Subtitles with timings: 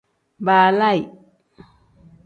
[0.45, 1.03] Balaayi.